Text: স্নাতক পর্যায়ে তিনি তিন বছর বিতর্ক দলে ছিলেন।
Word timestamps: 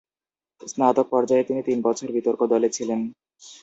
স্নাতক 0.61 1.05
পর্যায়ে 1.09 1.47
তিনি 1.47 1.61
তিন 1.67 1.77
বছর 1.87 2.07
বিতর্ক 2.15 2.41
দলে 2.53 2.69
ছিলেন। 2.69 2.99